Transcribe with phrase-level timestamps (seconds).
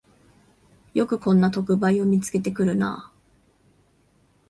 [0.95, 3.13] よくこんな特売を見つけてくるなあ